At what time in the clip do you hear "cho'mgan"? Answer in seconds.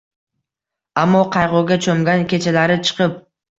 1.87-2.27